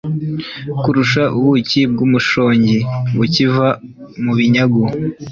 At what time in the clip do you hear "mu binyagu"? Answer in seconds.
4.23-4.83